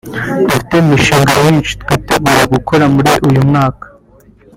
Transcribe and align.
Dufite 0.43 0.73
imishinga 0.83 1.31
myinshi 1.39 1.71
twitegura 1.81 2.41
gukora 2.53 2.83
muri 2.95 3.11
uyu 3.27 3.41
mwaka 3.49 3.85